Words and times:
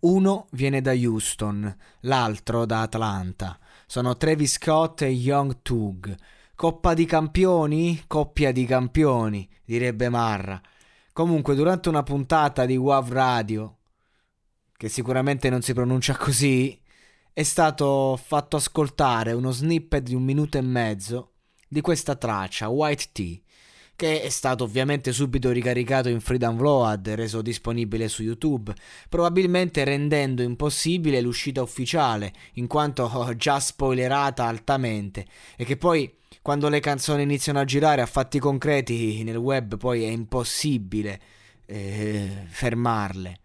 Uno 0.00 0.46
viene 0.50 0.80
da 0.80 0.92
Houston, 0.92 1.74
l'altro 2.00 2.66
da 2.66 2.82
Atlanta. 2.82 3.58
Sono 3.86 4.16
Travis 4.16 4.54
Scott 4.54 5.02
e 5.02 5.08
Young 5.08 5.62
Tug. 5.62 6.14
Coppa 6.54 6.92
di 6.94 7.06
campioni? 7.06 8.04
Coppia 8.06 8.52
di 8.52 8.66
campioni, 8.66 9.48
direbbe 9.64 10.08
Marra. 10.08 10.60
Comunque, 11.12 11.54
durante 11.54 11.88
una 11.88 12.02
puntata 12.02 12.66
di 12.66 12.76
WAV 12.76 13.12
Radio, 13.12 13.76
che 14.76 14.88
sicuramente 14.88 15.48
non 15.48 15.62
si 15.62 15.72
pronuncia 15.72 16.14
così, 16.16 16.78
è 17.32 17.42
stato 17.42 18.18
fatto 18.22 18.56
ascoltare 18.56 19.32
uno 19.32 19.50
snippet 19.50 20.02
di 20.02 20.14
un 20.14 20.22
minuto 20.22 20.58
e 20.58 20.62
mezzo 20.62 21.32
di 21.68 21.80
questa 21.80 22.16
traccia, 22.16 22.68
White 22.68 23.08
Tea, 23.12 23.38
che 23.96 24.20
è 24.20 24.28
stato 24.28 24.64
ovviamente 24.64 25.10
subito 25.10 25.50
ricaricato 25.50 26.10
in 26.10 26.20
free 26.20 26.36
download 26.36 27.06
e 27.06 27.14
reso 27.14 27.40
disponibile 27.40 28.08
su 28.08 28.22
YouTube, 28.22 28.74
probabilmente 29.08 29.82
rendendo 29.84 30.42
impossibile 30.42 31.22
l'uscita 31.22 31.62
ufficiale, 31.62 32.32
in 32.54 32.66
quanto 32.66 33.32
già 33.36 33.58
spoilerata 33.58 34.44
altamente, 34.44 35.26
e 35.56 35.64
che 35.64 35.78
poi 35.78 36.14
quando 36.42 36.68
le 36.68 36.80
canzoni 36.80 37.22
iniziano 37.22 37.58
a 37.58 37.64
girare 37.64 38.02
a 38.02 38.06
fatti 38.06 38.38
concreti 38.38 39.24
nel 39.24 39.36
web 39.36 39.78
poi 39.78 40.04
è 40.04 40.08
impossibile 40.08 41.20
eh, 41.64 42.44
fermarle. 42.46 43.40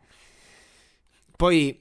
Poi 1.35 1.79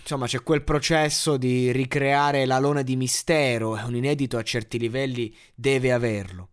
insomma 0.00 0.26
c'è 0.26 0.42
quel 0.42 0.64
processo 0.64 1.36
di 1.36 1.72
ricreare 1.72 2.44
l'alone 2.44 2.84
di 2.84 2.96
mistero 2.96 3.78
e 3.78 3.82
un 3.82 3.94
inedito 3.94 4.36
a 4.36 4.42
certi 4.42 4.78
livelli 4.78 5.34
deve 5.54 5.92
averlo 5.92 6.50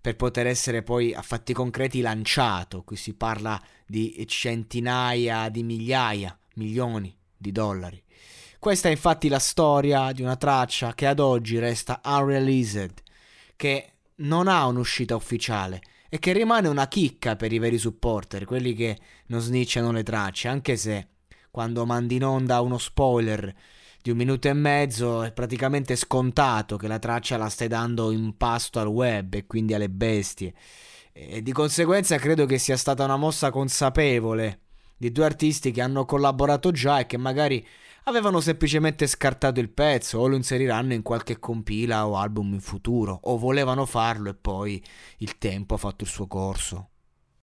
per 0.00 0.16
poter 0.16 0.46
essere 0.46 0.82
poi 0.82 1.12
a 1.14 1.22
fatti 1.22 1.52
concreti 1.52 2.00
lanciato. 2.00 2.82
Qui 2.82 2.96
si 2.96 3.14
parla 3.14 3.60
di 3.86 4.24
centinaia 4.28 5.48
di 5.48 5.62
migliaia, 5.62 6.36
milioni 6.54 7.16
di 7.36 7.52
dollari. 7.52 8.02
Questa 8.58 8.88
è 8.88 8.90
infatti 8.90 9.28
la 9.28 9.38
storia 9.38 10.10
di 10.12 10.22
una 10.22 10.36
traccia 10.36 10.94
che 10.94 11.06
ad 11.06 11.20
oggi 11.20 11.58
resta 11.58 12.00
unreleased, 12.04 13.02
che 13.54 13.92
non 14.16 14.48
ha 14.48 14.66
un'uscita 14.66 15.14
ufficiale 15.14 15.80
e 16.08 16.18
che 16.18 16.32
rimane 16.32 16.68
una 16.68 16.88
chicca 16.88 17.36
per 17.36 17.52
i 17.52 17.58
veri 17.58 17.78
supporter, 17.78 18.44
quelli 18.44 18.74
che 18.74 18.98
non 19.26 19.40
snitchano 19.40 19.92
le 19.92 20.02
tracce, 20.02 20.48
anche 20.48 20.76
se 20.76 21.08
quando 21.50 21.86
mandi 21.86 22.16
in 22.16 22.24
onda 22.24 22.60
uno 22.60 22.78
spoiler 22.78 23.54
di 24.00 24.10
un 24.10 24.16
minuto 24.16 24.48
e 24.48 24.52
mezzo 24.52 25.22
è 25.22 25.32
praticamente 25.32 25.96
scontato 25.96 26.76
che 26.76 26.86
la 26.86 26.98
traccia 26.98 27.36
la 27.36 27.48
stai 27.48 27.68
dando 27.68 28.10
in 28.10 28.36
pasto 28.36 28.78
al 28.78 28.86
web 28.86 29.34
e 29.34 29.46
quindi 29.46 29.74
alle 29.74 29.90
bestie. 29.90 30.54
E 31.12 31.42
di 31.42 31.52
conseguenza 31.52 32.16
credo 32.16 32.46
che 32.46 32.58
sia 32.58 32.76
stata 32.76 33.04
una 33.04 33.16
mossa 33.16 33.50
consapevole 33.50 34.60
di 34.96 35.12
due 35.12 35.24
artisti 35.24 35.70
che 35.70 35.80
hanno 35.80 36.04
collaborato 36.04 36.70
già 36.70 37.00
e 37.00 37.06
che 37.06 37.16
magari 37.16 37.66
avevano 38.04 38.40
semplicemente 38.40 39.06
scartato 39.06 39.60
il 39.60 39.70
pezzo 39.70 40.18
o 40.18 40.26
lo 40.26 40.36
inseriranno 40.36 40.94
in 40.94 41.02
qualche 41.02 41.38
compila 41.38 42.06
o 42.06 42.16
album 42.16 42.54
in 42.54 42.60
futuro 42.60 43.18
o 43.22 43.36
volevano 43.36 43.84
farlo 43.84 44.30
e 44.30 44.34
poi 44.34 44.82
il 45.18 45.38
tempo 45.38 45.74
ha 45.74 45.78
fatto 45.78 46.04
il 46.04 46.10
suo 46.10 46.26
corso. 46.26 46.90